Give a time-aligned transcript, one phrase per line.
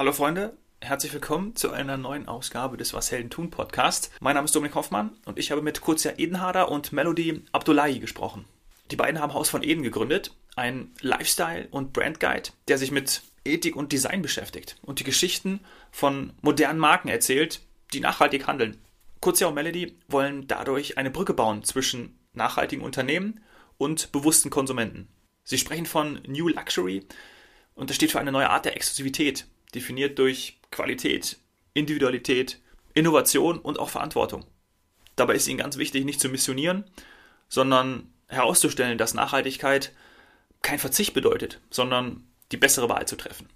[0.00, 4.10] Hallo Freunde, herzlich willkommen zu einer neuen Ausgabe des Was Helden tun Podcast.
[4.20, 8.46] Mein Name ist Dominik Hoffmann und ich habe mit Kurzia Edenharder und Melody Abdullahi gesprochen.
[8.90, 13.76] Die beiden haben Haus von Eden gegründet, ein Lifestyle- und Brandguide, der sich mit Ethik
[13.76, 15.60] und Design beschäftigt und die Geschichten
[15.90, 17.60] von modernen Marken erzählt,
[17.92, 18.78] die nachhaltig handeln.
[19.20, 23.44] Kurzia und Melody wollen dadurch eine Brücke bauen zwischen nachhaltigen Unternehmen
[23.76, 25.08] und bewussten Konsumenten.
[25.44, 27.04] Sie sprechen von New Luxury
[27.74, 31.38] und das steht für eine neue Art der Exklusivität, definiert durch Qualität,
[31.74, 32.60] Individualität,
[32.94, 34.44] Innovation und auch Verantwortung.
[35.16, 36.84] Dabei ist ihnen ganz wichtig, nicht zu missionieren,
[37.48, 39.92] sondern herauszustellen, dass Nachhaltigkeit
[40.62, 43.48] kein Verzicht bedeutet, sondern die bessere Wahl zu treffen.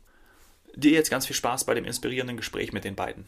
[0.74, 3.26] Dir jetzt ganz viel Spaß bei dem inspirierenden Gespräch mit den beiden.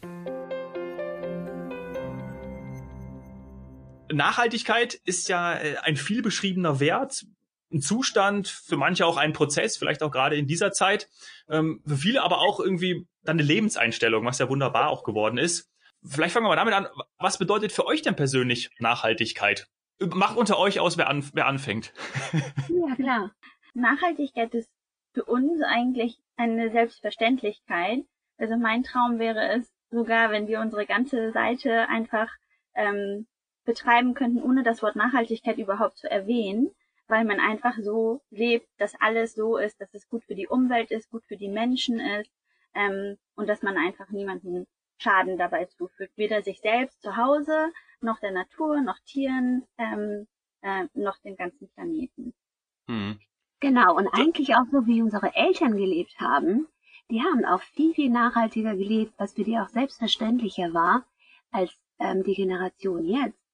[4.11, 7.25] Nachhaltigkeit ist ja äh, ein viel beschriebener Wert,
[7.71, 11.09] ein Zustand, für manche auch ein Prozess, vielleicht auch gerade in dieser Zeit,
[11.49, 15.69] ähm, für viele aber auch irgendwie dann eine Lebenseinstellung, was ja wunderbar auch geworden ist.
[16.05, 19.67] Vielleicht fangen wir mal damit an, was bedeutet für euch denn persönlich Nachhaltigkeit?
[19.99, 21.93] Macht unter euch aus, wer, an, wer anfängt.
[22.69, 23.31] Ja, klar.
[23.73, 24.69] Nachhaltigkeit ist
[25.13, 28.03] für uns eigentlich eine Selbstverständlichkeit.
[28.37, 32.29] Also mein Traum wäre es sogar, wenn wir unsere ganze Seite einfach
[32.75, 33.27] ähm,
[33.65, 36.71] betreiben könnten, ohne das Wort Nachhaltigkeit überhaupt zu erwähnen
[37.07, 40.91] weil man einfach so lebt, dass alles so ist, dass es gut für die Umwelt
[40.91, 42.31] ist, gut für die Menschen ist
[42.73, 44.67] ähm, und dass man einfach niemanden
[44.99, 50.27] Schaden dabei zufügt, weder sich selbst zu Hause, noch der Natur, noch Tieren, ähm,
[50.61, 52.33] äh, noch dem ganzen Planeten.
[52.87, 53.19] Hm.
[53.59, 56.67] Genau, und eigentlich auch so, wie unsere Eltern gelebt haben,
[57.09, 61.05] die haben auch viel, viel nachhaltiger gelebt, was für die auch selbstverständlicher war,
[61.51, 63.46] als ähm, die Generation jetzt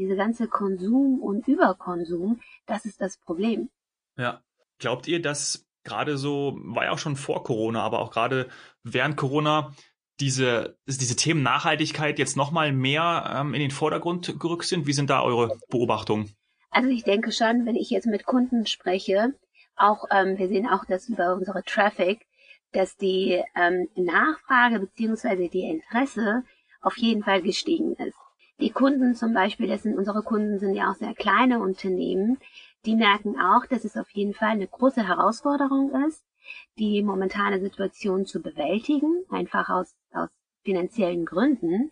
[0.00, 3.68] diese ganze Konsum und Überkonsum, das ist das Problem.
[4.16, 4.42] Ja.
[4.78, 8.48] Glaubt ihr, dass gerade so, war ja auch schon vor Corona, aber auch gerade
[8.82, 9.74] während Corona,
[10.20, 14.86] diese, diese Themen Nachhaltigkeit jetzt nochmal mehr ähm, in den Vordergrund gerückt sind?
[14.86, 16.34] Wie sind da eure Beobachtungen?
[16.70, 19.34] Also ich denke schon, wenn ich jetzt mit Kunden spreche,
[19.76, 22.26] auch ähm, wir sehen auch das über unsere Traffic,
[22.72, 26.44] dass die ähm, Nachfrage beziehungsweise die Interesse
[26.80, 28.16] auf jeden Fall gestiegen ist.
[28.60, 32.38] Die Kunden zum Beispiel, das sind unsere Kunden, sind ja auch sehr kleine Unternehmen.
[32.84, 36.22] Die merken auch, dass es auf jeden Fall eine große Herausforderung ist,
[36.78, 40.28] die momentane Situation zu bewältigen, einfach aus, aus
[40.62, 41.90] finanziellen Gründen.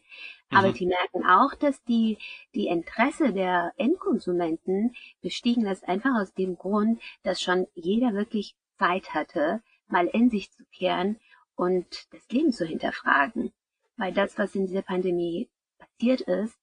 [0.51, 0.75] Aber mhm.
[0.75, 2.19] die merken auch, dass die,
[2.55, 9.15] die Interesse der Endkonsumenten bestiegen ist einfach aus dem Grund, dass schon jeder wirklich Zeit
[9.15, 11.19] hatte, mal in sich zu kehren
[11.57, 13.53] und das Leben zu hinterfragen.
[13.97, 15.49] Weil das, was in dieser Pandemie
[15.99, 16.57] passiert ist,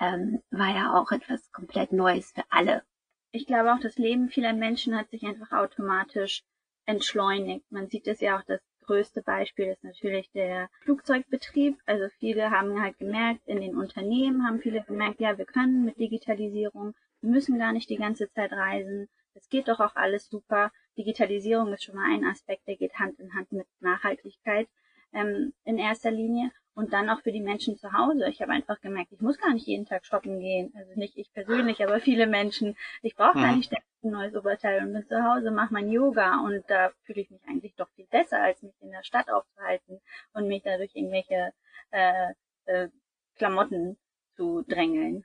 [0.00, 2.82] ähm, war ja auch etwas komplett Neues für alle.
[3.30, 6.44] Ich glaube auch, das Leben vieler Menschen hat sich einfach automatisch
[6.86, 7.70] entschleunigt.
[7.70, 11.76] Man sieht es ja auch, das größte Beispiel ist natürlich der Flugzeugbetrieb.
[11.84, 15.98] Also viele haben halt gemerkt, in den Unternehmen haben viele gemerkt, ja, wir können mit
[15.98, 19.08] Digitalisierung, wir müssen gar nicht die ganze Zeit reisen.
[19.34, 20.72] Es geht doch auch alles super.
[20.96, 24.68] Digitalisierung ist schon mal ein Aspekt, der geht Hand in Hand mit Nachhaltigkeit
[25.12, 28.28] ähm, in erster Linie und dann auch für die Menschen zu Hause.
[28.28, 30.72] Ich habe einfach gemerkt, ich muss gar nicht jeden Tag shoppen gehen.
[30.76, 32.76] Also nicht ich persönlich, aber viele Menschen.
[33.02, 33.58] Ich brauche gar mhm.
[33.58, 37.30] nicht ein neues Oberteil und bin zu Hause, mache mein Yoga und da fühle ich
[37.30, 40.00] mich eigentlich doch viel besser, als mich in der Stadt aufzuhalten
[40.34, 41.52] und mich dadurch irgendwelche
[41.90, 42.32] äh,
[42.66, 42.88] äh,
[43.34, 43.96] Klamotten
[44.36, 45.24] zu drängeln.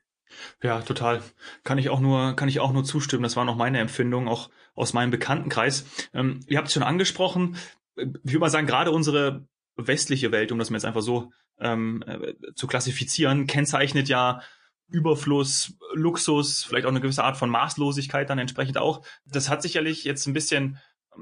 [0.63, 1.21] Ja, total.
[1.63, 3.21] Kann ich auch nur, kann ich auch nur zustimmen.
[3.21, 6.09] Das war noch meine Empfindung, auch aus meinem Bekanntenkreis.
[6.15, 7.57] Ähm, ihr habt es schon angesprochen.
[7.95, 12.03] Ich würde mal sagen, gerade unsere westliche Welt, um das mal jetzt einfach so ähm,
[12.05, 14.41] äh, zu klassifizieren, kennzeichnet ja
[14.89, 19.05] Überfluss, Luxus, vielleicht auch eine gewisse Art von Maßlosigkeit dann entsprechend auch.
[19.25, 20.77] Das hat sicherlich jetzt ein bisschen,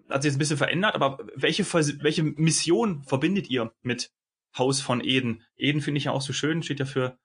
[0.09, 1.63] hat sich jetzt ein bisschen verändert, aber welche,
[2.03, 4.11] welche Mission verbindet ihr mit
[4.57, 5.43] Haus von Eden?
[5.55, 7.17] Eden finde ich ja auch so schön, steht ja für,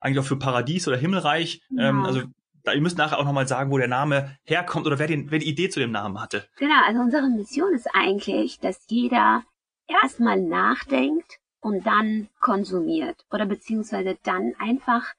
[0.00, 1.62] eigentlich auch für Paradies oder Himmelreich.
[1.70, 1.90] Ja.
[1.90, 2.22] Ähm, also
[2.64, 5.38] da, ihr müsst nachher auch nochmal sagen, wo der Name herkommt oder wer, den, wer
[5.38, 6.48] die Idee zu dem Namen hatte.
[6.56, 9.44] Genau, also unsere Mission ist eigentlich, dass jeder
[9.88, 15.14] erstmal nachdenkt und dann konsumiert oder beziehungsweise dann einfach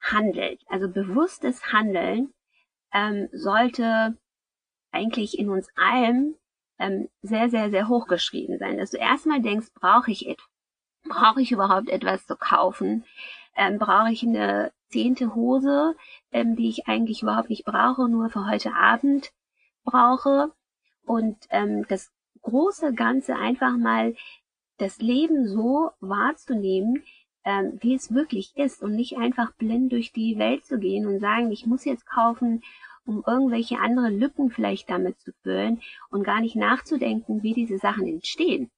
[0.00, 0.60] handelt.
[0.68, 2.34] Also bewusstes Handeln
[2.92, 4.18] ähm, sollte
[4.90, 6.34] eigentlich in uns allen
[6.78, 8.78] ähm, sehr, sehr, sehr hochgeschrieben sein.
[8.78, 10.46] Dass du erstmal denkst, brauche ich etwas?
[11.08, 13.04] Brauche ich überhaupt etwas zu kaufen?
[13.54, 15.94] Ähm, brauche ich eine zehnte Hose,
[16.32, 19.32] ähm, die ich eigentlich überhaupt nicht brauche, nur für heute Abend
[19.84, 20.52] brauche?
[21.04, 22.10] Und ähm, das
[22.42, 24.16] große Ganze einfach mal
[24.78, 27.02] das Leben so wahrzunehmen,
[27.44, 31.20] ähm, wie es wirklich ist und nicht einfach blind durch die Welt zu gehen und
[31.20, 32.62] sagen, ich muss jetzt kaufen,
[33.06, 35.80] um irgendwelche andere Lücken vielleicht damit zu füllen
[36.10, 38.70] und gar nicht nachzudenken, wie diese Sachen entstehen.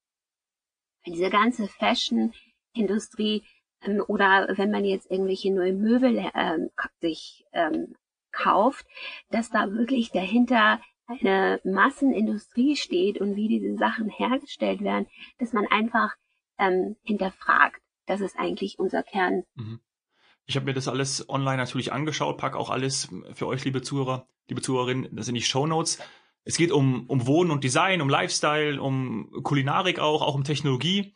[1.06, 3.43] diese ganze Fashion-Industrie
[3.83, 7.95] ähm, oder wenn man jetzt irgendwelche neue Möbel ähm, sich ähm,
[8.33, 8.87] kauft,
[9.31, 15.06] dass da wirklich dahinter eine Massenindustrie steht und wie diese Sachen hergestellt werden,
[15.38, 16.14] dass man einfach
[16.58, 17.81] ähm, hinterfragt.
[18.06, 19.44] Das ist eigentlich unser Kern.
[19.55, 19.81] Mhm.
[20.46, 24.26] Ich habe mir das alles online natürlich angeschaut, pack auch alles für euch, liebe Zuhörer,
[24.49, 25.99] liebe Zuhörerinnen, das sind die Show Notes.
[26.44, 31.14] Es geht um, um Wohnen und Design, um Lifestyle, um Kulinarik auch, auch um Technologie.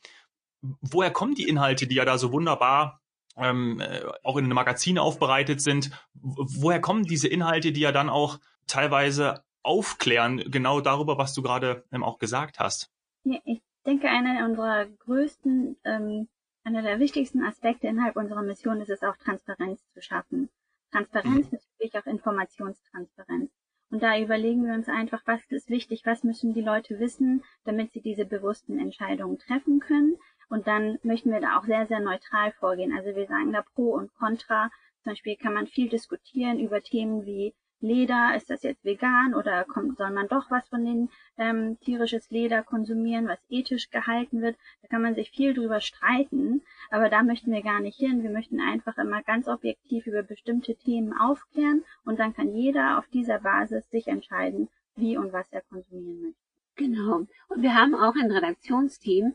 [0.60, 3.00] Woher kommen die Inhalte, die ja da so wunderbar
[3.36, 5.90] ähm, äh, auch in einem Magazin aufbereitet sind?
[6.12, 11.84] Woher kommen diese Inhalte, die ja dann auch teilweise aufklären, genau darüber, was du gerade
[11.92, 12.90] ähm, auch gesagt hast?
[13.24, 16.28] Ja, ich denke, einer unserer größten ähm,
[16.64, 20.48] einer der wichtigsten Aspekte innerhalb unserer Mission ist es auch, Transparenz zu schaffen.
[20.92, 21.56] Transparenz mhm.
[21.56, 23.50] ist wirklich auch Informationstransparenz.
[23.90, 27.92] Und da überlegen wir uns einfach, was ist wichtig, was müssen die Leute wissen, damit
[27.92, 30.16] sie diese bewussten Entscheidungen treffen können.
[30.48, 32.92] Und dann möchten wir da auch sehr, sehr neutral vorgehen.
[32.96, 34.70] Also wir sagen da Pro und Contra.
[35.02, 39.64] Zum Beispiel kann man viel diskutieren über Themen wie Leder, ist das jetzt vegan oder
[39.64, 44.56] kommt, soll man doch was von den ähm, tierisches Leder konsumieren, was ethisch gehalten wird?
[44.82, 48.22] Da kann man sich viel drüber streiten, aber da möchten wir gar nicht hin.
[48.22, 53.08] Wir möchten einfach immer ganz objektiv über bestimmte Themen aufklären und dann kann jeder auf
[53.08, 56.38] dieser Basis sich entscheiden, wie und was er konsumieren möchte.
[56.76, 57.26] Genau.
[57.48, 59.34] Und wir haben auch ein Redaktionsteam,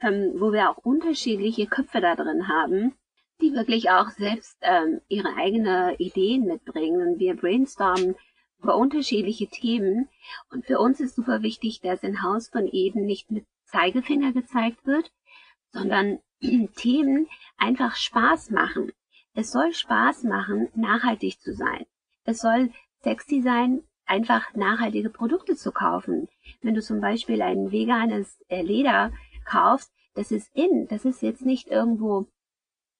[0.00, 2.94] ähm, wo wir auch unterschiedliche Köpfe da drin haben
[3.42, 7.06] die wirklich auch selbst ähm, ihre eigenen Ideen mitbringen.
[7.06, 8.14] Und wir brainstormen
[8.62, 10.08] über unterschiedliche Themen.
[10.50, 14.86] Und für uns ist super wichtig, dass in Haus von Eden nicht mit Zeigefinger gezeigt
[14.86, 15.10] wird,
[15.72, 16.20] sondern
[16.76, 18.92] Themen einfach Spaß machen.
[19.34, 21.86] Es soll Spaß machen, nachhaltig zu sein.
[22.24, 22.70] Es soll
[23.02, 26.28] sexy sein, einfach nachhaltige Produkte zu kaufen.
[26.60, 29.12] Wenn du zum Beispiel ein veganes äh, Leder
[29.44, 32.26] kaufst, das ist in, das ist jetzt nicht irgendwo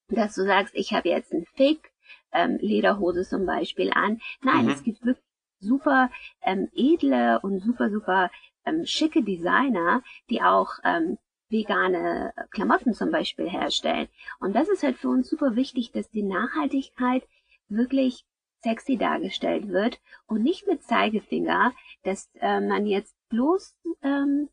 [0.09, 1.91] dass du sagst, ich habe jetzt ein Fake
[2.31, 4.21] ähm, Lederhose zum Beispiel an.
[4.41, 4.71] Nein, mhm.
[4.71, 5.25] es gibt wirklich
[5.59, 6.09] super
[6.41, 8.29] ähm, edle und super, super
[8.65, 11.17] ähm, schicke Designer, die auch ähm,
[11.49, 14.09] vegane Klamotten zum Beispiel herstellen.
[14.39, 17.23] Und das ist halt für uns super wichtig, dass die Nachhaltigkeit
[17.69, 18.25] wirklich
[18.63, 21.73] sexy dargestellt wird und nicht mit Zeigefinger,
[22.03, 24.49] dass äh, man jetzt bloß, ähm,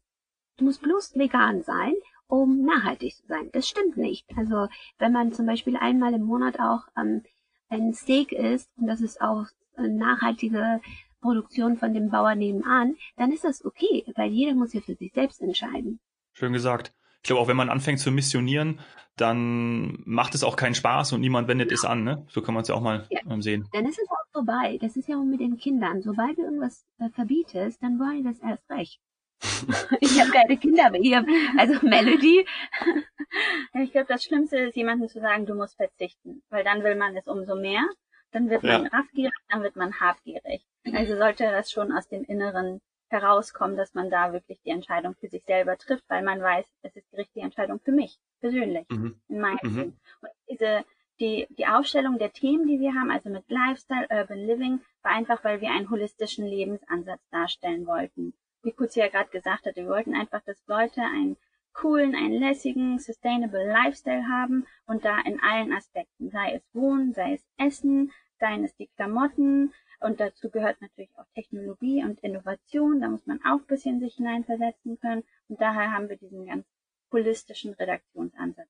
[0.57, 1.95] du musst bloß vegan sein
[2.31, 3.51] um nachhaltig zu sein.
[3.53, 4.27] Das stimmt nicht.
[4.37, 4.69] Also
[4.99, 7.23] wenn man zum Beispiel einmal im Monat auch ähm,
[7.69, 9.47] ein Steak isst und das ist auch
[9.77, 10.81] eine nachhaltige
[11.21, 15.13] Produktion von dem Bauer nebenan, dann ist das okay, weil jeder muss ja für sich
[15.13, 16.01] selbst entscheiden.
[16.33, 16.93] Schön gesagt.
[17.23, 18.81] Ich glaube, auch wenn man anfängt zu missionieren,
[19.17, 21.75] dann macht es auch keinen Spaß und niemand wendet ja.
[21.75, 22.05] es an.
[22.05, 22.27] Ne?
[22.31, 23.21] So kann man es ja auch mal ja.
[23.29, 23.69] Ähm, sehen.
[23.73, 24.79] Dann ist es auch vorbei.
[24.81, 26.01] Das ist ja auch mit den Kindern.
[26.01, 29.01] Sobald du irgendwas äh, verbietest, dann wollen die das erst recht.
[30.01, 31.25] ich habe keine Kinder, aber ihr,
[31.57, 32.47] also Melody.
[33.75, 37.17] ich glaube, das Schlimmste ist, jemandem zu sagen, du musst verzichten, weil dann will man
[37.17, 37.85] es umso mehr.
[38.33, 38.91] Dann wird man ja.
[38.91, 40.65] raffgierig, dann wird man habgierig.
[40.93, 45.29] Also sollte das schon aus dem Inneren herauskommen, dass man da wirklich die Entscheidung für
[45.29, 49.21] sich selber trifft, weil man weiß, es ist die richtige Entscheidung für mich, persönlich, mhm.
[49.29, 49.97] in meinem mhm.
[50.21, 50.85] Und diese,
[51.19, 55.43] die, die Aufstellung der Themen, die wir haben, also mit Lifestyle, Urban Living, war einfach,
[55.43, 60.15] weil wir einen holistischen Lebensansatz darstellen wollten wie Kutzi ja gerade gesagt hatte, wir wollten
[60.15, 61.37] einfach, dass Leute einen
[61.73, 67.35] coolen, einen lässigen, sustainable Lifestyle haben und da in allen Aspekten, sei es Wohnen, sei
[67.35, 73.09] es Essen, seien es die Klamotten und dazu gehört natürlich auch Technologie und Innovation, da
[73.09, 76.67] muss man auch ein bisschen sich hineinversetzen können und daher haben wir diesen ganz
[77.13, 78.69] holistischen Redaktionsansatz.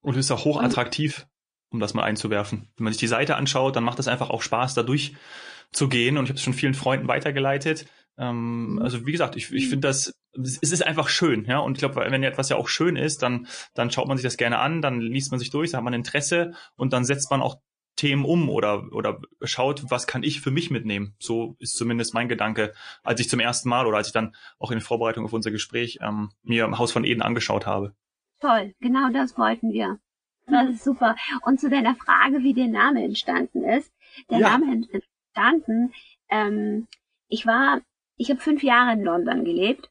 [0.00, 1.26] Und ist auch hochattraktiv,
[1.70, 2.68] um das mal einzuwerfen.
[2.76, 6.24] Wenn man sich die Seite anschaut, dann macht es einfach auch Spaß, da durchzugehen und
[6.24, 7.86] ich habe es schon vielen Freunden weitergeleitet
[8.18, 8.82] ähm, mhm.
[8.82, 11.58] also wie gesagt, ich, ich finde das, es ist einfach schön, ja.
[11.58, 14.36] Und ich glaube, wenn etwas ja auch schön ist, dann, dann schaut man sich das
[14.36, 17.42] gerne an, dann liest man sich durch, dann hat man Interesse und dann setzt man
[17.42, 17.56] auch
[17.96, 21.14] Themen um oder, oder schaut, was kann ich für mich mitnehmen.
[21.18, 24.70] So ist zumindest mein Gedanke, als ich zum ersten Mal oder als ich dann auch
[24.70, 27.94] in Vorbereitung auf unser Gespräch ähm, mir im Haus von Eden angeschaut habe.
[28.40, 29.98] Toll, genau das wollten wir.
[30.46, 31.16] Das ist super.
[31.42, 33.92] Und zu deiner Frage, wie der Name entstanden ist.
[34.30, 34.50] Der ja.
[34.50, 35.92] Name entstanden,
[36.28, 36.88] ähm,
[37.28, 37.80] ich war
[38.16, 39.90] ich habe fünf Jahre in London gelebt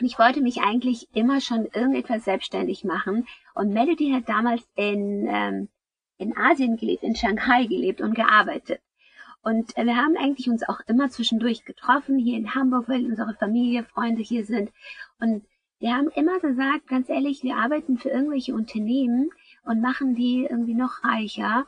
[0.00, 3.26] und ich wollte mich eigentlich immer schon irgendetwas selbstständig machen.
[3.54, 5.68] Und Melody hat damals in, ähm,
[6.18, 8.80] in Asien gelebt, in Shanghai gelebt und gearbeitet.
[9.42, 13.34] Und äh, wir haben eigentlich uns auch immer zwischendurch getroffen, hier in Hamburg, weil unsere
[13.34, 14.70] Familie, Freunde hier sind.
[15.20, 15.46] Und
[15.78, 19.30] wir haben immer gesagt, ganz ehrlich, wir arbeiten für irgendwelche Unternehmen
[19.62, 21.66] und machen die irgendwie noch reicher,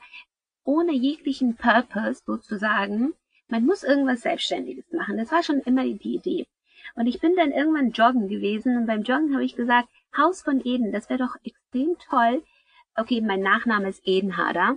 [0.65, 3.15] ohne jeglichen Purpose sozusagen.
[3.49, 5.17] Man muss irgendwas Selbstständiges machen.
[5.17, 6.47] Das war schon immer die Idee.
[6.95, 10.61] Und ich bin dann irgendwann joggen gewesen und beim Joggen habe ich gesagt, Haus von
[10.65, 12.43] Eden, das wäre doch extrem toll.
[12.97, 14.77] Okay, mein Nachname ist Edenharder.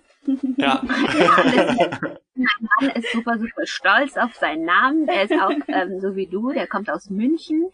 [0.57, 0.79] Ja.
[0.83, 5.07] mein Mann ist super, super stolz auf seinen Namen.
[5.07, 7.71] Der ist auch ähm, so wie du, der kommt aus München.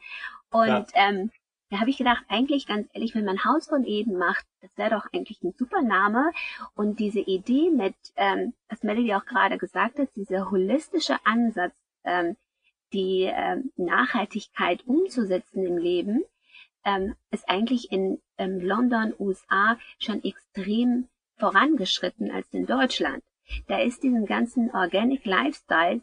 [0.49, 0.85] Und ja.
[0.93, 1.31] ähm,
[1.69, 4.91] da habe ich gedacht, eigentlich ganz ehrlich, wenn man Haus von Eden macht, das wäre
[4.91, 6.31] doch eigentlich ein super Name.
[6.75, 11.73] Und diese Idee mit, ähm, was Melody auch gerade gesagt hat, dieser holistische Ansatz,
[12.05, 12.37] ähm,
[12.93, 16.23] die ähm, Nachhaltigkeit umzusetzen im Leben,
[16.85, 23.23] ähm, ist eigentlich in ähm, London, USA schon extrem vorangeschritten als in Deutschland.
[23.67, 26.01] Da ist diesen ganzen Organic Lifestyle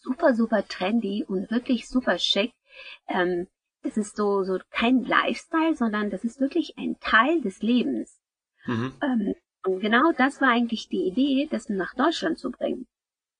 [0.00, 2.52] super, super trendy und wirklich super schick.
[3.08, 3.48] Ähm,
[3.82, 8.20] es ist so, so kein Lifestyle, sondern das ist wirklich ein Teil des Lebens.
[8.66, 8.92] Mhm.
[9.02, 12.86] Ähm, und genau das war eigentlich die Idee, das nach Deutschland zu bringen.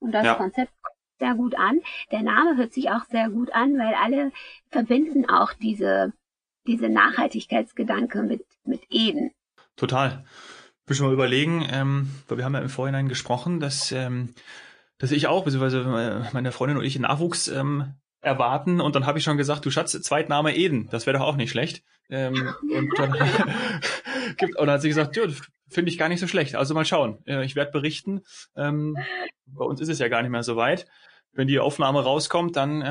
[0.00, 0.34] Und das ja.
[0.34, 1.80] Konzept kommt sehr gut an.
[2.12, 4.32] Der Name hört sich auch sehr gut an, weil alle
[4.70, 6.12] verbinden auch diese,
[6.66, 9.32] diese Nachhaltigkeitsgedanke mit, mit Eden.
[9.76, 10.24] Total.
[10.82, 14.34] Ich will schon mal überlegen, ähm, weil wir haben ja im Vorhinein gesprochen, dass, ähm,
[14.98, 17.94] dass ich auch, beziehungsweise meine Freundin und ich Nachwuchs ähm,
[18.28, 18.80] erwarten.
[18.80, 21.50] Und dann habe ich schon gesagt, du Schatz, Zweitname Eden, das wäre doch auch nicht
[21.50, 21.82] schlecht.
[22.10, 23.12] Ähm, und dann
[24.40, 25.24] und dann hat sie gesagt, ja,
[25.68, 26.54] finde ich gar nicht so schlecht.
[26.54, 27.18] Also mal schauen.
[27.26, 28.22] Ich werde berichten.
[28.56, 28.96] Ähm,
[29.46, 30.86] bei uns ist es ja gar nicht mehr so weit.
[31.32, 32.82] Wenn die Aufnahme rauskommt, dann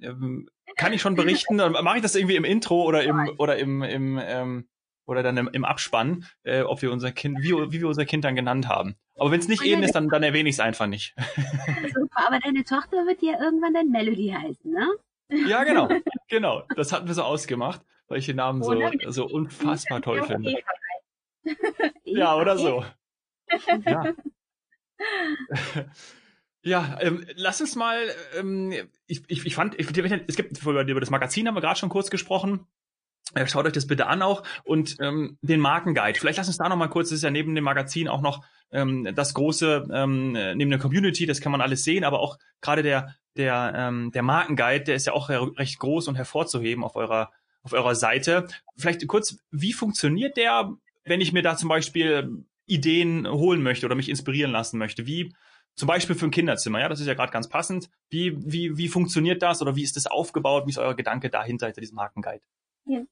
[0.00, 1.58] ähm kann ich schon berichten.
[1.58, 4.68] Dann mache ich das irgendwie im Intro oder im oder im, im ähm,
[5.08, 8.24] oder dann im, im Abspann, äh, ob wir unser Kind, wie, wie wir unser Kind
[8.24, 8.94] dann genannt haben.
[9.16, 11.14] Aber wenn es nicht Eden ist, dann, dann erwähne ich es einfach nicht.
[11.94, 14.86] Super, aber deine Tochter wird ja irgendwann dann Melody heißen, ne?
[15.48, 15.88] Ja, genau,
[16.28, 16.62] genau.
[16.76, 18.74] Das hatten wir so ausgemacht, weil ich den Namen so,
[19.08, 20.54] so unfassbar toll finde.
[22.04, 22.84] Ja, oder so.
[23.86, 24.12] Ja.
[26.62, 27.96] Ja, ähm, lass uns mal,
[28.36, 28.74] ähm,
[29.06, 29.88] ich, ich, ich fand, ich,
[30.26, 32.66] es gibt, über das Magazin haben wir gerade schon kurz gesprochen.
[33.46, 36.18] Schaut euch das bitte an auch und ähm, den Markenguide.
[36.18, 38.42] Vielleicht lass uns da noch mal kurz, das ist ja neben dem Magazin auch noch
[38.70, 42.82] ähm, das große, ähm, neben der Community, das kann man alles sehen, aber auch gerade
[42.82, 47.30] der, der, ähm, der Markenguide, der ist ja auch recht groß und hervorzuheben auf eurer,
[47.62, 48.48] auf eurer Seite.
[48.76, 50.72] Vielleicht kurz, wie funktioniert der,
[51.04, 55.06] wenn ich mir da zum Beispiel Ideen holen möchte oder mich inspirieren lassen möchte?
[55.06, 55.34] Wie,
[55.74, 57.88] zum Beispiel für ein Kinderzimmer, ja, das ist ja gerade ganz passend.
[58.10, 60.66] Wie, wie, wie funktioniert das oder wie ist das aufgebaut?
[60.66, 62.42] Wie ist euer Gedanke dahinter, hinter diesem Markenguide?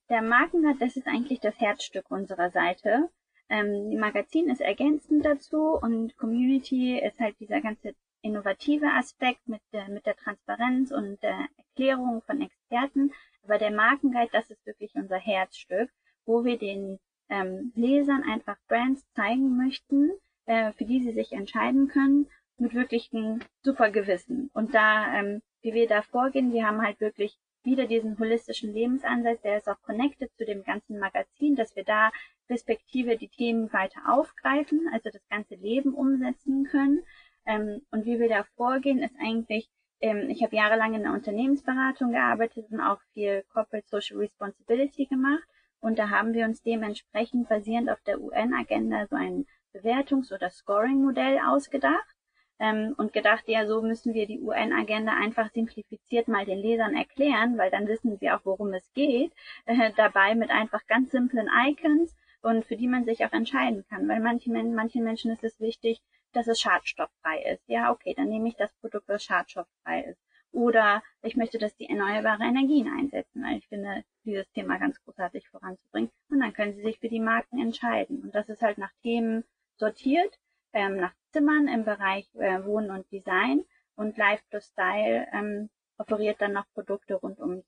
[0.09, 3.09] Der Markenguide, das ist eigentlich das Herzstück unserer Seite.
[3.47, 7.93] Ähm, Magazin ist ergänzend dazu und Community ist halt dieser ganze
[8.23, 13.13] innovative Aspekt mit der, mit der Transparenz und der Erklärung von Experten.
[13.43, 15.91] Aber der Markenguide, das ist wirklich unser Herzstück,
[16.25, 20.11] wo wir den ähm, Lesern einfach Brands zeigen möchten,
[20.47, 24.49] äh, für die sie sich entscheiden können, mit wirklichem super Gewissen.
[24.53, 29.41] Und da, ähm, wie wir da vorgehen, wir haben halt wirklich wieder diesen holistischen Lebensansatz,
[29.41, 32.11] der ist auch connected zu dem ganzen Magazin, dass wir da
[32.49, 37.03] respektive die Themen weiter aufgreifen, also das ganze Leben umsetzen können.
[37.45, 39.69] Ähm, und wie wir da vorgehen, ist eigentlich,
[39.99, 45.43] ähm, ich habe jahrelang in der Unternehmensberatung gearbeitet und auch viel Corporate Social Responsibility gemacht.
[45.81, 51.39] Und da haben wir uns dementsprechend basierend auf der UN-Agenda so ein Bewertungs- oder Scoring-Modell
[51.45, 52.16] ausgedacht
[52.59, 57.57] ähm, und gedacht, ja, so müssen wir die UN-Agenda einfach simplifiziert mal den Lesern erklären,
[57.57, 59.31] weil dann wissen sie auch, worum es geht.
[59.65, 64.07] Äh, dabei mit einfach ganz simplen Icons und für die man sich auch entscheiden kann,
[64.07, 66.01] weil manchen, manchen Menschen ist es wichtig,
[66.33, 67.63] dass es schadstofffrei ist.
[67.67, 70.21] Ja, okay, dann nehme ich das Produkt, das schadstofffrei ist.
[70.51, 75.47] Oder ich möchte, dass die erneuerbare Energien einsetzen, weil ich finde, dieses Thema ganz großartig
[75.49, 76.09] voranzubringen.
[76.29, 78.21] Und dann können sie sich für die Marken entscheiden.
[78.21, 79.43] Und das ist halt nach Themen
[79.75, 80.39] sortiert
[80.77, 83.63] ähm, nach Zimmern im Bereich äh, Wohnen und Design
[83.95, 87.65] und Life plus Style ähm, offeriert dann noch Produkte rund ums,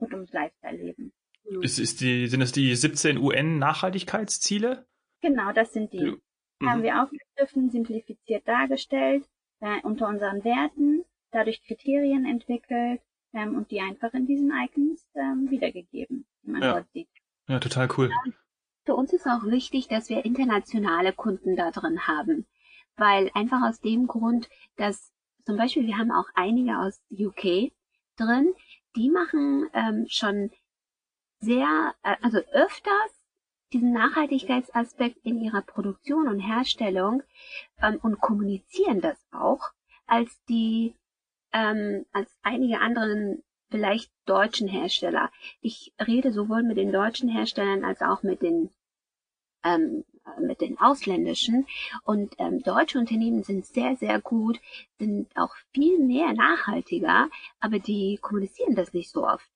[0.00, 1.12] rund ums Lifestyle-Leben.
[1.62, 4.86] Ist, ist die, sind das die 17 UN-Nachhaltigkeitsziele?
[5.22, 6.04] Genau, das sind die.
[6.60, 6.68] Mhm.
[6.68, 9.26] Haben wir aufgegriffen, simplifiziert dargestellt,
[9.60, 13.00] äh, unter unseren Werten, dadurch Kriterien entwickelt
[13.32, 16.72] ähm, und die einfach in diesen Icons ähm, wiedergegeben, wie man ja.
[16.74, 17.08] dort sieht.
[17.48, 18.12] Ja, total cool.
[18.90, 22.48] Für uns ist auch wichtig, dass wir internationale Kunden da drin haben,
[22.96, 25.12] weil einfach aus dem Grund, dass
[25.46, 27.70] zum Beispiel wir haben auch einige aus UK
[28.16, 28.52] drin,
[28.96, 30.50] die machen ähm, schon
[31.38, 33.22] sehr, äh, also öfters
[33.72, 37.22] diesen Nachhaltigkeitsaspekt in ihrer Produktion und Herstellung
[37.80, 39.70] ähm, und kommunizieren das auch,
[40.08, 40.96] als die,
[41.52, 45.30] ähm, als einige anderen vielleicht deutschen Hersteller.
[45.60, 48.70] Ich rede sowohl mit den deutschen Herstellern als auch mit den
[49.64, 50.04] ähm,
[50.40, 51.66] mit den ausländischen.
[52.04, 54.60] Und ähm, deutsche Unternehmen sind sehr, sehr gut,
[54.98, 57.28] sind auch viel mehr nachhaltiger,
[57.60, 59.48] aber die kommunizieren das nicht so oft.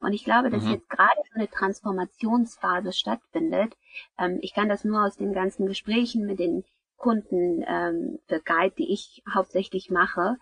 [0.00, 0.72] Und ich glaube, dass mhm.
[0.72, 3.76] jetzt gerade so eine Transformationsphase stattfindet.
[4.18, 6.64] Ähm, ich kann das nur aus den ganzen Gesprächen mit den
[6.96, 10.36] Kunden ähm, für Guide, die ich hauptsächlich mache,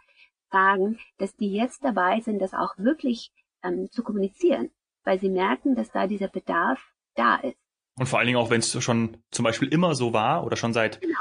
[0.50, 3.32] sagen, dass die jetzt dabei sind, das auch wirklich
[3.62, 4.70] ähm, zu kommunizieren,
[5.04, 6.80] weil sie merken, dass da dieser Bedarf
[7.14, 7.63] da ist.
[7.96, 10.72] Und vor allen Dingen auch, wenn es schon zum Beispiel immer so war oder schon
[10.72, 11.14] seit, genau.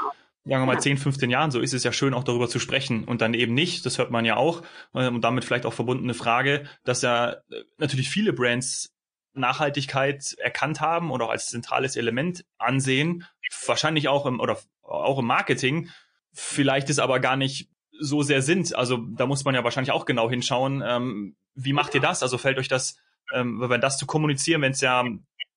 [0.44, 0.80] sagen wir mal, ja.
[0.80, 3.54] 10, 15 Jahren so, ist es ja schön, auch darüber zu sprechen und dann eben
[3.54, 4.62] nicht, das hört man ja auch,
[4.94, 8.90] ähm, und damit vielleicht auch verbundene Frage, dass ja äh, natürlich viele Brands
[9.34, 13.24] Nachhaltigkeit erkannt haben oder auch als zentrales Element ansehen,
[13.66, 15.90] wahrscheinlich auch im, oder auch im Marketing,
[16.32, 17.68] vielleicht ist aber gar nicht
[18.00, 18.74] so sehr sind.
[18.74, 20.82] Also da muss man ja wahrscheinlich auch genau hinschauen.
[20.84, 22.22] Ähm, wie macht ihr das?
[22.22, 22.96] Also fällt euch das,
[23.32, 25.04] ähm, wenn das zu kommunizieren, wenn es ja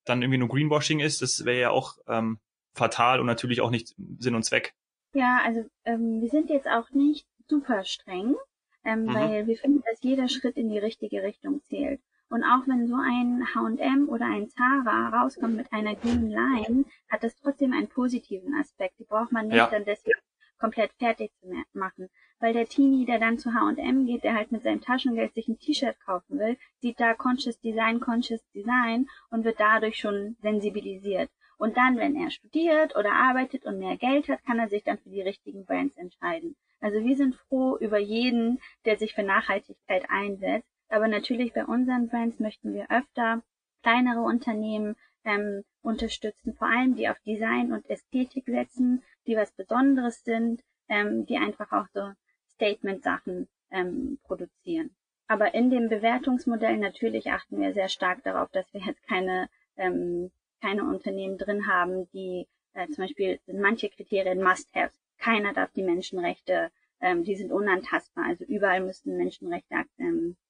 [0.10, 2.40] dann irgendwie nur Greenwashing ist, das wäre ja auch ähm,
[2.74, 4.74] fatal und natürlich auch nicht Sinn und Zweck.
[5.14, 8.36] Ja, also ähm, wir sind jetzt auch nicht super streng,
[8.84, 9.14] ähm, mhm.
[9.14, 12.02] weil wir finden, dass jeder Schritt in die richtige Richtung zählt.
[12.30, 17.24] Und auch wenn so ein H&M oder ein Zara rauskommt mit einer grünen Line, hat
[17.24, 19.00] das trotzdem einen positiven Aspekt.
[19.00, 19.70] Die braucht man nicht ja.
[19.70, 20.20] dann deswegen
[20.60, 22.10] komplett fertig zu machen.
[22.40, 25.60] Weil der Teenie, der dann zu H&M geht, der halt mit seinem Taschengeld sich ein
[25.60, 31.30] T-Shirt kaufen will, sieht da Conscious Design, Conscious Design und wird dadurch schon sensibilisiert.
[31.58, 35.00] Und dann, wenn er studiert oder arbeitet und mehr Geld hat, kann er sich dann
[35.00, 36.56] für die richtigen Brands entscheiden.
[36.80, 40.70] Also wir sind froh über jeden, der sich für Nachhaltigkeit einsetzt.
[40.90, 43.42] Aber natürlich bei unseren Brands möchten wir öfter
[43.82, 44.96] kleinere Unternehmen
[45.26, 51.25] ähm, unterstützen, vor allem die auf Design und Ästhetik setzen, die was Besonderes sind, ähm,
[51.25, 52.12] die einfach auch so
[52.53, 54.91] Statement-Sachen ähm, produzieren.
[55.27, 60.32] Aber in dem Bewertungsmodell natürlich achten wir sehr stark darauf, dass wir jetzt keine, ähm,
[60.62, 65.00] keine Unternehmen drin haben, die äh, zum Beispiel sind manche Kriterien Must-Haves.
[65.17, 68.25] Keiner darf die Menschenrechte, ähm, die sind unantastbar.
[68.25, 70.47] Also überall müssten Menschenrechte ähm, äh,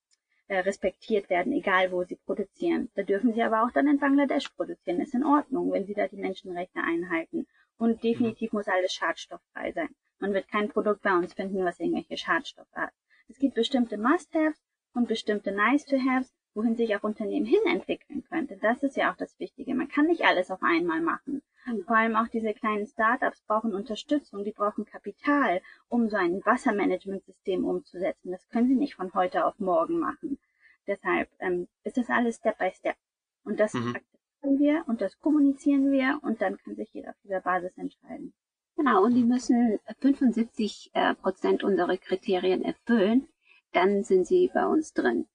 [0.50, 2.90] respektiert werden, egal wo sie produzieren.
[2.96, 5.02] Da dürfen sie aber auch dann in Bangladesch produzieren.
[5.02, 7.48] Ist in Ordnung, wenn sie da die Menschenrechte einhalten.
[7.78, 9.90] Und definitiv muss alles schadstofffrei sein.
[10.20, 12.92] Man wird kein Produkt bei uns finden, was irgendwelche Schadstoffe hat.
[13.28, 18.58] Es gibt bestimmte Must-Haves und bestimmte Nice-to-Haves, wohin sich auch Unternehmen hin entwickeln könnte.
[18.58, 19.76] Das ist ja auch das Wichtige.
[19.76, 21.44] Man kann nicht alles auf einmal machen.
[21.86, 27.66] Vor allem auch diese kleinen Startups brauchen Unterstützung, die brauchen Kapital, um so ein Wassermanagementsystem
[27.66, 28.32] umzusetzen.
[28.32, 30.40] Das können sie nicht von heute auf morgen machen.
[30.88, 32.96] Deshalb ähm, ist das alles Step by Step.
[33.44, 33.96] Und das mhm.
[33.96, 38.34] akzeptieren wir und das kommunizieren wir und dann kann sich jeder auf dieser Basis entscheiden.
[38.76, 43.28] Genau, und die müssen 75 äh, Prozent unserer Kriterien erfüllen,
[43.72, 45.28] dann sind sie bei uns drin.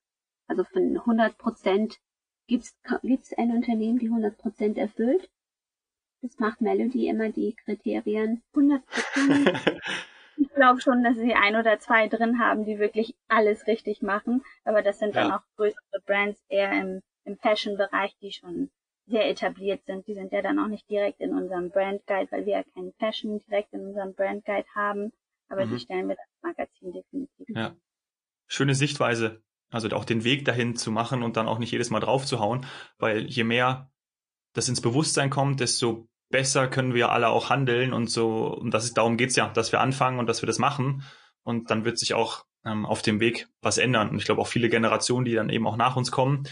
[0.47, 1.99] Also von 100 Prozent
[2.47, 5.29] gibt es ein Unternehmen, die 100 Prozent erfüllt
[6.23, 8.83] das macht Melody immer die Kriterien 100
[10.37, 14.43] ich glaube schon, dass sie ein oder zwei drin haben, die wirklich alles richtig machen.
[14.65, 15.23] Aber das sind ja.
[15.23, 18.71] dann auch größere Brands eher im, im Fashion-Bereich, die schon
[19.07, 20.07] sehr etabliert sind.
[20.07, 22.93] Die sind ja dann auch nicht direkt in unserem Brand Guide, weil wir ja keinen
[22.99, 25.13] Fashion direkt in unserem Brand Guide haben.
[25.49, 25.71] Aber mhm.
[25.71, 27.47] die stellen wir das Magazin definitiv.
[27.49, 27.77] Ja.
[28.47, 29.43] Schöne Sichtweise.
[29.71, 32.41] Also auch den Weg dahin zu machen und dann auch nicht jedes Mal drauf zu
[32.41, 32.67] hauen,
[32.99, 33.91] weil je mehr
[34.53, 38.85] das ins Bewusstsein kommt, desto besser können wir alle auch handeln und so, und das
[38.85, 41.05] ist, darum geht's ja, dass wir anfangen und dass wir das machen.
[41.45, 44.11] Und dann wird sich auch ähm, auf dem Weg was ändern.
[44.11, 46.45] Und ich glaube auch viele Generationen, die dann eben auch nach uns kommen,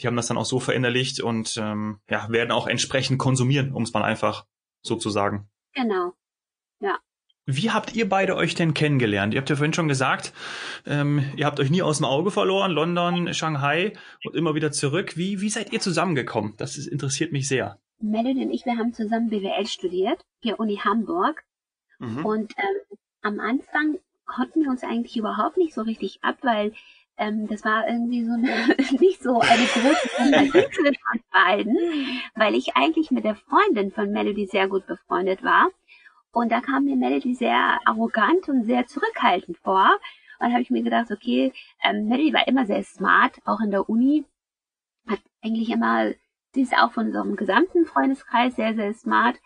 [0.00, 3.82] die haben das dann auch so verinnerlicht und ähm, ja, werden auch entsprechend konsumieren, um
[3.82, 4.46] es mal einfach
[4.82, 5.48] so zu sagen.
[5.74, 6.12] Genau.
[6.80, 6.98] Ja.
[7.46, 9.34] Wie habt ihr beide euch denn kennengelernt?
[9.34, 10.32] Ihr habt ja vorhin schon gesagt,
[10.86, 13.92] ähm, ihr habt euch nie aus dem Auge verloren, London, Shanghai
[14.24, 15.16] und immer wieder zurück.
[15.16, 16.54] Wie, wie seid ihr zusammengekommen?
[16.56, 17.78] Das ist, interessiert mich sehr.
[17.98, 21.44] Melody und ich, wir haben zusammen BWL studiert, hier Uni Hamburg.
[21.98, 22.24] Mhm.
[22.24, 26.72] Und ähm, am Anfang konnten wir uns eigentlich überhaupt nicht so richtig ab, weil
[27.16, 31.76] ähm, das war irgendwie so eine, nicht so eine große Sympathie zwischen uns beiden,
[32.34, 35.70] weil ich eigentlich mit der Freundin von Melody sehr gut befreundet war.
[36.32, 39.98] Und da kam mir Melody sehr arrogant und sehr zurückhaltend vor.
[40.40, 41.52] Und habe ich mir gedacht, okay,
[41.82, 44.24] ähm, Melody war immer sehr smart, auch in der Uni,
[45.06, 46.12] hat eigentlich immer
[46.54, 49.40] Sie ist auch von unserem gesamten Freundeskreis sehr, sehr smart.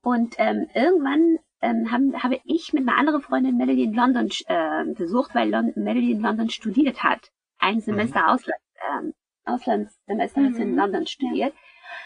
[0.00, 4.84] Und ähm, irgendwann ähm, haben, habe ich mit einer anderen Freundin Melody in London äh,
[4.94, 7.30] besucht, weil Lon Melody in London studiert hat.
[7.58, 8.28] Ein Semester mhm.
[8.28, 10.56] Ausland, ähm, Auslandssemester mhm.
[10.56, 11.52] in London studiert.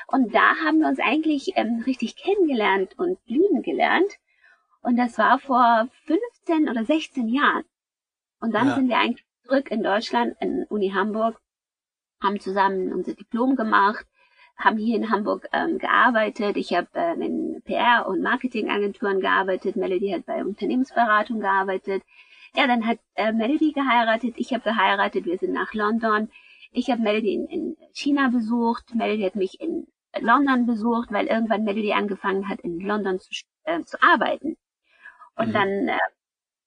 [0.09, 4.19] Und da haben wir uns eigentlich ähm, richtig kennengelernt und lieben gelernt.
[4.81, 7.65] Und das war vor 15 oder 16 Jahren.
[8.41, 8.75] Und dann ja.
[8.75, 11.41] sind wir eigentlich zurück in Deutschland, in Uni Hamburg,
[12.21, 14.07] haben zusammen unser Diplom gemacht
[14.57, 16.57] haben hier in Hamburg ähm, gearbeitet.
[16.57, 19.77] Ich habe ähm, in PR- und Marketingagenturen gearbeitet.
[19.77, 22.03] Melody hat bei Unternehmensberatung gearbeitet.
[22.55, 24.35] Ja, dann hat äh, Melody geheiratet.
[24.37, 25.25] Ich habe geheiratet.
[25.25, 26.31] Wir sind nach London.
[26.71, 28.95] Ich habe Melody in, in China besucht.
[28.95, 29.87] Melody hat mich in
[30.21, 33.31] London besucht, weil irgendwann Melody angefangen hat, in London zu,
[33.65, 34.57] äh, zu arbeiten.
[35.37, 35.53] Und mhm.
[35.53, 35.99] dann äh,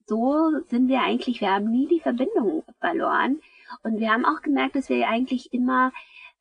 [0.07, 3.41] so sind wir eigentlich, wir haben nie die Verbindung verloren.
[3.83, 5.91] Und wir haben auch gemerkt, dass wir eigentlich immer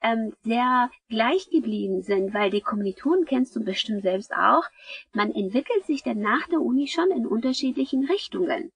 [0.04, 4.64] ähm, sehr gleich geblieben sind, weil die Kommilitonen kennst du bestimmt selbst auch.
[5.12, 8.70] Man entwickelt sich dann nach der Uni schon in unterschiedlichen Richtungen.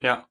[0.00, 0.26] Ja.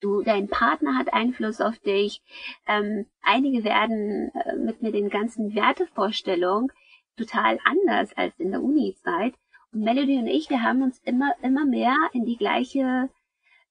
[0.00, 2.20] Du, dein Partner hat Einfluss auf dich.
[2.66, 6.70] Ähm, einige werden äh, mit, mit den ganzen Wertevorstellungen
[7.16, 9.34] total anders als in der Uni-Zeit.
[9.72, 13.08] Und Melody und ich, wir haben uns immer, immer mehr in die gleiche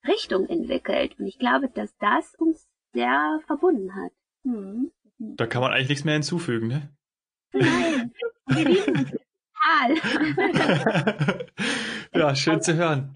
[0.08, 1.20] Richtung entwickelt.
[1.20, 4.12] Und ich glaube, dass das uns sehr verbunden hat.
[4.44, 4.92] Hm.
[5.18, 6.90] Da kann man eigentlich nichts mehr hinzufügen, ne?
[7.54, 8.12] Nein,
[8.48, 9.12] wir lieben
[9.66, 9.96] total.
[12.14, 13.14] ja, schön zu hören.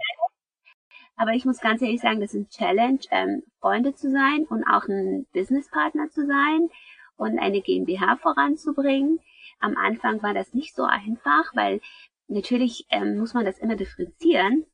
[1.17, 4.63] Aber ich muss ganz ehrlich sagen, das ist ein Challenge, ähm, Freunde zu sein und
[4.63, 6.69] auch ein Businesspartner zu sein
[7.17, 9.19] und eine GmbH voranzubringen.
[9.59, 11.81] Am Anfang war das nicht so einfach, weil
[12.29, 14.65] natürlich ähm, muss man das immer differenzieren.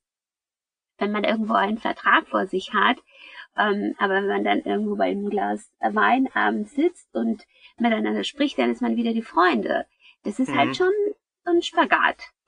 [0.99, 2.97] Wenn man irgendwo einen Vertrag vor sich hat,
[3.57, 7.45] ähm, aber wenn man dann irgendwo bei einem Glas Wein abends sitzt und
[7.77, 9.85] miteinander spricht, dann ist man wieder die Freunde.
[10.23, 10.59] Das ist halt mhm.
[10.59, 10.93] halt schon
[11.45, 12.17] so ein Spagat.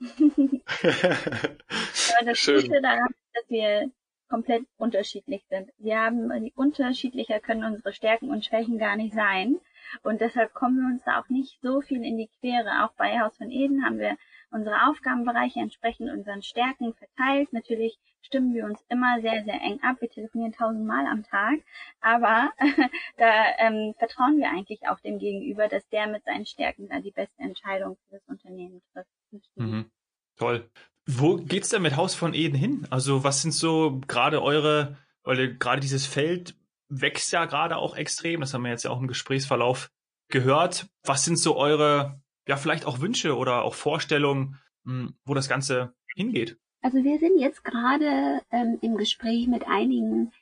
[0.80, 2.62] aber das Schön.
[2.62, 3.90] Gute daran ist, dass wir
[4.28, 5.70] komplett unterschiedlich sind.
[5.78, 9.58] Wir haben unterschiedlicher können unsere Stärken und Schwächen gar nicht sein.
[10.02, 12.84] Und deshalb kommen wir uns da auch nicht so viel in die Quere.
[12.84, 14.16] Auch bei Haus von Eden haben wir
[14.50, 17.52] unsere Aufgabenbereiche entsprechend unseren Stärken verteilt.
[17.52, 19.96] Natürlich stimmen wir uns immer sehr, sehr eng ab.
[20.00, 21.60] Wir telefonieren tausendmal am Tag.
[22.00, 22.50] Aber
[23.16, 27.10] da ähm, vertrauen wir eigentlich auch dem Gegenüber, dass der mit seinen Stärken da die
[27.10, 29.10] beste Entscheidung für das Unternehmen trifft.
[29.56, 29.90] Mhm.
[30.36, 30.68] Toll.
[31.06, 32.86] Wo geht's denn mit Haus von Eden hin?
[32.90, 36.54] Also was sind so gerade eure, weil gerade dieses Feld
[36.90, 39.90] wächst ja gerade auch extrem, das haben wir jetzt ja auch im Gesprächsverlauf
[40.28, 40.86] gehört.
[41.04, 45.94] Was sind so eure ja vielleicht auch Wünsche oder auch Vorstellungen, hm, wo das Ganze
[46.14, 46.58] hingeht?
[46.80, 50.32] Also wir sind jetzt gerade ähm, im Gespräch mit einigen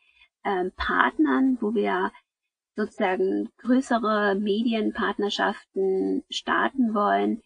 [0.44, 2.12] ähm, Partnern, wo wir
[2.77, 7.42] sozusagen größere Medienpartnerschaften starten wollen,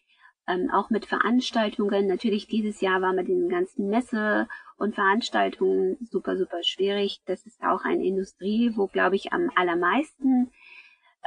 [0.48, 2.08] ähm, auch mit Veranstaltungen.
[2.08, 7.20] Natürlich dieses Jahr war mit den ganzen Messe und Veranstaltungen super, super schwierig.
[7.26, 10.50] Das ist auch eine Industrie, wo, glaube ich, am allermeisten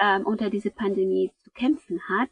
[0.01, 2.29] ähm, unter diese Pandemie zu kämpfen hat.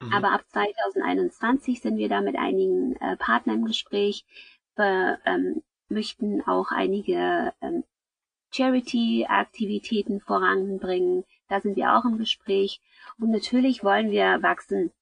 [0.00, 0.12] Mhm.
[0.12, 4.24] Aber ab 2021 sind wir da mit einigen äh, Partnern im Gespräch.
[4.76, 7.84] Wir ähm, möchten auch einige ähm,
[8.50, 11.24] Charity-Aktivitäten voranbringen.
[11.48, 12.80] Da sind wir auch im Gespräch.
[13.18, 14.92] Und natürlich wollen wir wachsen.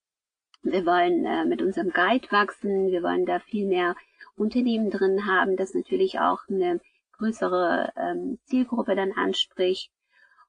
[0.63, 2.89] Wir wollen äh, mit unserem Guide wachsen.
[2.89, 3.97] Wir wollen da viel mehr
[4.37, 6.81] Unternehmen drin haben, das natürlich auch eine
[7.13, 9.91] größere ähm, Zielgruppe dann anspricht.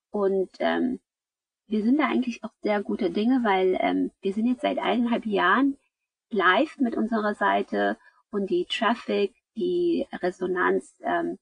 [0.10, 1.00] Und ähm,
[1.68, 5.26] wir sind da eigentlich auch sehr gute Dinge, weil ähm, wir sind jetzt seit eineinhalb
[5.26, 5.78] Jahren
[6.30, 7.98] live mit unserer Seite
[8.32, 11.38] und die Traffic, die Resonanz ähm,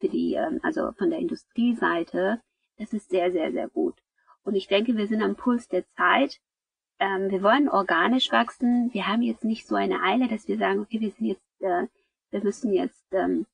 [0.00, 2.40] für die, ähm, also von der Industrieseite,
[2.76, 3.94] das ist sehr, sehr, sehr gut.
[4.44, 6.38] Und ich denke, wir sind am Puls der Zeit.
[7.00, 8.92] Ähm, wir wollen organisch wachsen.
[8.92, 11.86] Wir haben jetzt nicht so eine Eile, dass wir sagen, okay, wir sind jetzt, äh,
[12.30, 13.46] wir müssen jetzt ähm,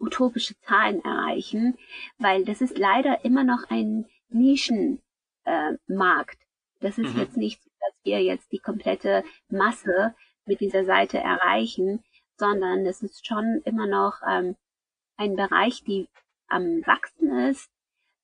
[0.00, 1.78] utopische Zahlen erreichen,
[2.18, 5.00] weil das ist leider immer noch ein Nischen
[5.44, 6.38] äh, Markt.
[6.80, 7.20] Das ist mhm.
[7.20, 10.14] jetzt nicht dass wir jetzt die komplette Masse
[10.46, 12.02] mit dieser Seite erreichen,
[12.36, 14.56] sondern es ist schon immer noch ähm,
[15.16, 16.08] ein Bereich, die
[16.48, 17.70] am Wachsen ist.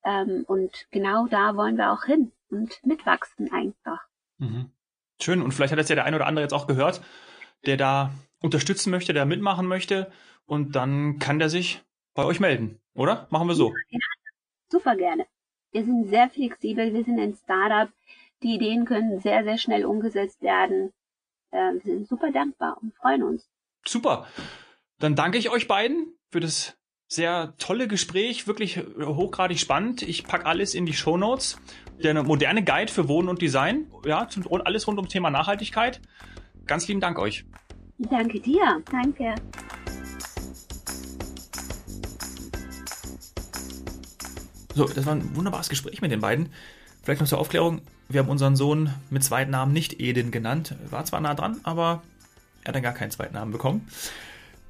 [0.03, 4.01] Ähm, und genau da wollen wir auch hin und mitwachsen einfach.
[4.37, 4.71] Mhm.
[5.21, 5.41] Schön.
[5.41, 7.01] Und vielleicht hat das ja der eine oder andere jetzt auch gehört,
[7.65, 10.11] der da unterstützen möchte, der mitmachen möchte.
[10.45, 11.81] Und dann kann der sich
[12.13, 13.27] bei euch melden, oder?
[13.29, 13.73] Machen wir so.
[13.89, 13.99] Ja,
[14.69, 15.25] super gerne.
[15.71, 17.91] Wir sind sehr flexibel, wir sind ein Startup.
[18.41, 20.91] Die Ideen können sehr, sehr schnell umgesetzt werden.
[21.51, 23.49] Äh, wir sind super dankbar und freuen uns.
[23.85, 24.27] Super.
[24.99, 30.03] Dann danke ich euch beiden für das sehr tolle Gespräch, wirklich hochgradig spannend.
[30.03, 31.59] Ich packe alles in die Show Notes.
[32.03, 34.27] Der moderne Guide für Wohnen und Design, ja,
[34.63, 36.01] alles rund ums Thema Nachhaltigkeit.
[36.65, 37.45] Ganz lieben Dank euch.
[37.97, 38.81] Danke dir.
[38.91, 39.35] Danke.
[44.75, 46.53] So, das war ein wunderbares Gespräch mit den beiden.
[47.03, 47.81] Vielleicht noch zur Aufklärung.
[48.07, 50.75] Wir haben unseren Sohn mit zweiten Namen nicht Eden genannt.
[50.89, 52.01] War zwar nah dran, aber
[52.63, 53.87] er hat dann gar keinen zweiten Namen bekommen.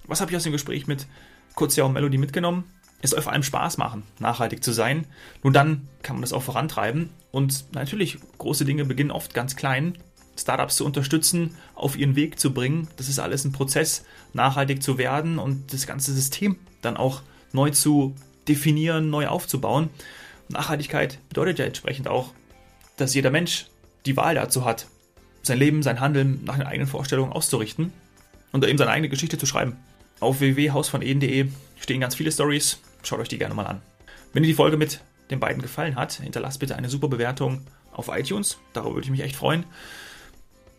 [0.05, 1.07] Was habe ich aus dem Gespräch mit
[1.55, 2.65] Kurzjahr und Melody mitgenommen?
[3.01, 5.05] Es soll vor allem Spaß machen, nachhaltig zu sein.
[5.43, 7.09] Nur dann kann man das auch vorantreiben.
[7.31, 9.97] Und natürlich, große Dinge beginnen oft ganz klein.
[10.37, 12.87] Startups zu unterstützen, auf ihren Weg zu bringen.
[12.97, 17.71] Das ist alles ein Prozess, nachhaltig zu werden und das ganze System dann auch neu
[17.71, 18.15] zu
[18.47, 19.89] definieren, neu aufzubauen.
[20.49, 22.33] Nachhaltigkeit bedeutet ja entsprechend auch,
[22.97, 23.67] dass jeder Mensch
[24.05, 24.87] die Wahl dazu hat,
[25.43, 27.93] sein Leben, sein Handeln nach den eigenen Vorstellungen auszurichten
[28.51, 29.77] und eben seine eigene Geschichte zu schreiben.
[30.19, 31.47] Auf www.hausvoneden.de
[31.79, 32.79] stehen ganz viele Stories.
[33.03, 33.81] Schaut euch die gerne mal an.
[34.33, 38.09] Wenn dir die Folge mit den beiden gefallen hat, hinterlasst bitte eine super Bewertung auf
[38.09, 38.57] iTunes.
[38.73, 39.63] Darüber würde ich mich echt freuen.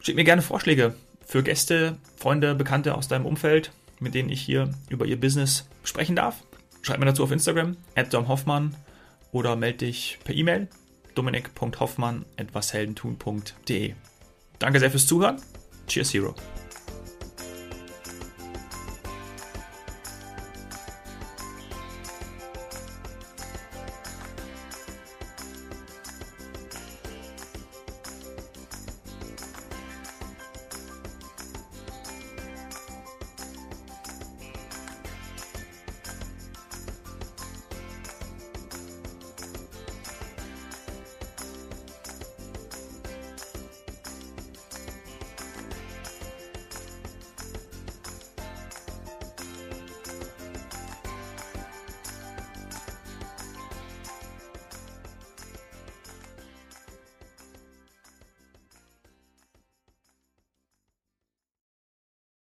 [0.00, 0.94] Schick mir gerne Vorschläge
[1.26, 6.16] für Gäste, Freunde, Bekannte aus deinem Umfeld, mit denen ich hier über ihr Business sprechen
[6.16, 6.42] darf.
[6.82, 7.76] Schreib mir dazu auf Instagram,
[8.10, 8.74] domhoffmann
[9.32, 10.68] oder melde dich per E-Mail
[11.14, 13.94] dominik.hoffmann.washeldentun.de.
[14.58, 15.40] Danke sehr fürs Zuhören.
[15.86, 16.34] Cheers, Hero.